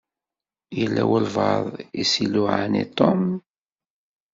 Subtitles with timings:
[0.77, 1.67] Yella walebɛaḍ
[2.01, 3.23] i s-iluɛan i Tom.